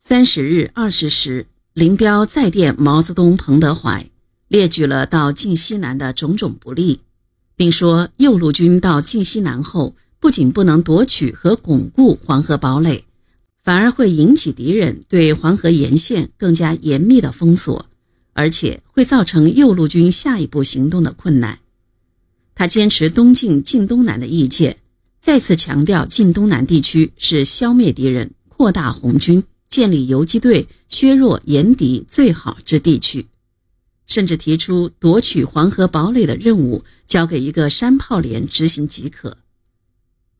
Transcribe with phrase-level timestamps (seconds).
[0.00, 4.08] 三十日二十时，林彪再电毛泽东、彭德怀，
[4.46, 7.00] 列举了到晋西南的种种不利，
[7.56, 13.04] 并说右路军到晋西南后，不仅不能夺取和巩固黄河堡垒，
[13.64, 17.86] 反而会引起敌人对黄河沿线更加严密的封锁，
[18.34, 21.58] 而且会造成右路军下一步行动的困难。
[22.54, 24.78] 他坚持东进、晋东南的意见，
[25.20, 29.42] 再次强调晋东南地区是消灭敌人、扩大红军、
[29.78, 33.28] 建立游击队、削弱严敌最好之地区，
[34.08, 39.38] 甚至提出夺取黄河堡垒的任务交给一个山炮连执行即可。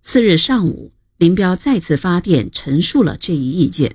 [0.00, 3.94] 次日上午，林彪再次发电陈述了这一意见。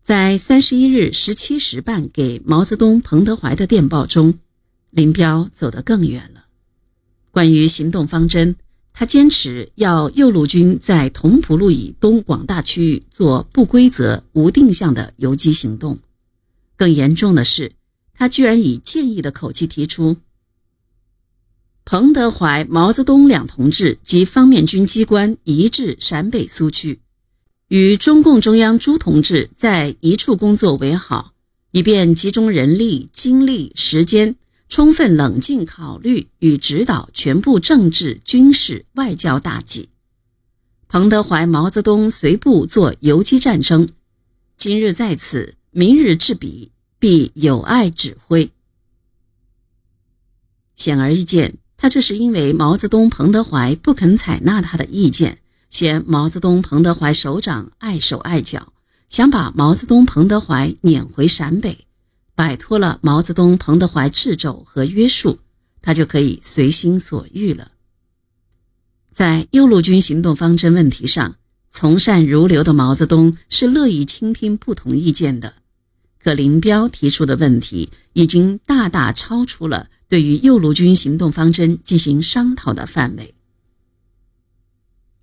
[0.00, 4.38] 在三十一日十七时半给毛泽东、彭德怀的电报中。
[4.88, 6.46] 林彪走得更远了。
[7.30, 8.56] 关于行动方针，
[8.98, 16.00] 他坚持要右路军在同蒲路以东广大区域做不规则、无定向的游击行动。
[16.76, 17.70] 更严重的是，
[18.12, 20.16] 他居然以建议的口气提出：
[21.84, 26.98] 彭德怀、毛泽东两同志及方面军机关移至陕北苏区，
[27.68, 31.34] 与中共中央朱同志在一处工作为好，
[31.70, 34.34] 以便集中人力、精力、时间。
[34.68, 39.88] 充分冷静考虑与指导全部政治、军事、外交大计。
[40.88, 43.88] 彭德怀、毛泽东随部做游击战争，
[44.56, 48.50] 今日在此，明日至彼，必有爱指挥。
[50.74, 58.72] 显而易见，他这是因为毛泽东、彭德怀不肯采纳他的意见，嫌毛泽东、彭德怀首长碍手碍脚，
[59.08, 61.87] 想把毛泽东、彭德怀撵回陕北。
[62.38, 65.40] 摆脱了毛泽东、彭德怀掣肘和约束，
[65.82, 67.72] 他就可以随心所欲了。
[69.10, 71.34] 在右路军行动方针问题上，
[71.68, 75.54] 从善如流的毛泽东是乐意倾听不同意见的。
[76.22, 83.34] 可林彪提出的问题已经大大超出了对于右路军行动方针进行商讨的范围。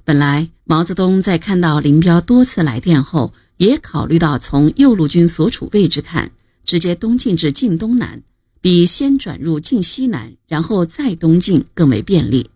[0.04, 6.34] 本来毛泽东在看到林彪多次来电后，也考虑到从右路军所处位置看。
[6.66, 8.24] 直接东进至晋东南，
[8.60, 12.50] 比先转入晋西南，然后再东进更为便利。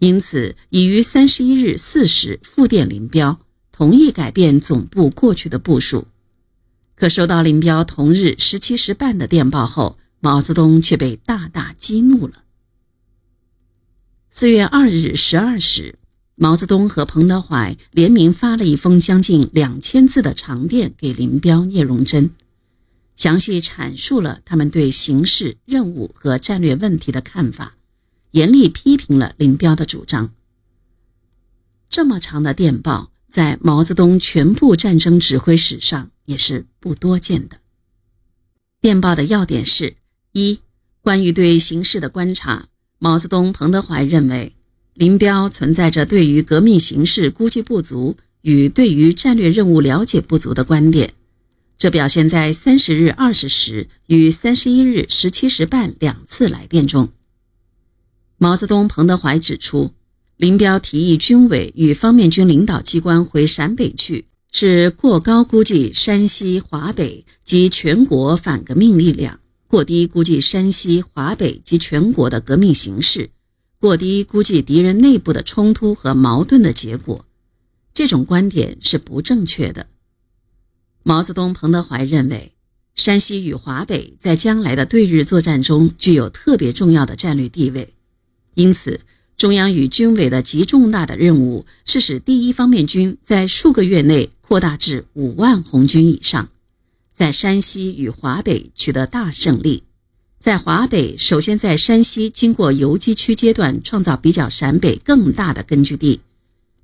[0.00, 3.38] 因此，已于三十一日四时复电林彪，
[3.70, 6.06] 同意改变总部过去的部署。
[6.96, 12.44] 可收到林彪同日十七时半的电报后，毛泽东却被大大激怒了。
[14.30, 15.98] 四月二日十二时，
[16.34, 22.30] 毛泽东和彭德怀联名发了一封将近两千字的长电给林彪、聂荣臻。
[23.16, 27.76] 详细阐述了他们对形势、任务和战略问题的看法，
[28.32, 30.32] 严厉批评了林彪的主张。
[31.88, 37.58] 这么长的电报，在毛泽东全部战争指挥史上也是不多见的。
[38.80, 39.94] 电报的要点是：
[40.32, 40.60] 一、
[41.00, 42.66] 关于对形势的观察，
[42.98, 44.54] 毛泽东、彭德怀认为，
[44.94, 51.14] 林彪存在着对于革命形势估计不足与对于战略任务了解不足的观点。
[51.76, 57.10] 这表现在三十日二十时与三十一日十七时半两次来电中。
[58.38, 59.92] 毛泽东、彭德怀指出，
[60.36, 73.30] 林彪提议军委与方面军领导机关回陕北去，是过高估计山西、华北及全国反革命力量，过低估计山西、华北及全国的革命形势，
[73.78, 77.24] 过低估计敌人内部的冲突和矛盾的结果。
[77.92, 79.86] 这种观点是不正确的。
[81.06, 82.54] 毛泽东、彭德怀认为，
[82.94, 87.92] 山西与华北在将来的对日作战中具有特别重要的战略地位，
[88.54, 89.00] 因此，
[89.36, 96.48] 中央与军委的极重大的任务是使第一方面军在数个月内扩大至五万红军以上，
[97.12, 99.82] 在山西与华北取得大胜利，
[100.38, 106.22] 在华北首先在山西经过游击区阶段创造比较陕北更大的根据地，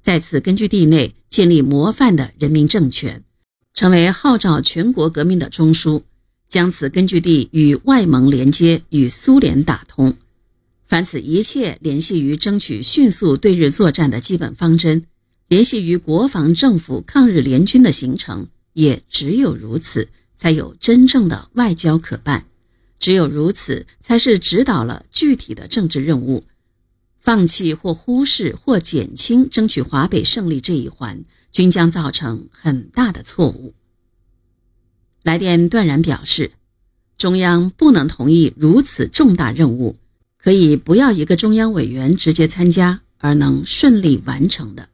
[0.02, 3.24] 在此根据地内建立模范的人民政权。
[3.74, 6.02] 成为号召全国革命的中枢，
[6.48, 10.16] 将此根据地与外蒙连接，与苏联打通。
[10.84, 15.06] 凡此一切联系于争取迅速对日作战的基本方针，
[15.48, 22.46] 联系于国防政府抗日联军的形成，也只有如此，才有真正的外交可办。
[22.98, 26.44] 只有如此，才是指导了具体的政治任务。
[27.20, 31.24] 放弃或忽视或减轻争取华北胜利这一环。
[31.52, 33.74] 均将造成很大的错误。
[35.22, 36.52] 来电断然表示，
[37.16, 39.96] 中央不能同意如此重大任务，
[40.38, 44.89] 可以不要一个中央委员直接参加而能顺利完成的。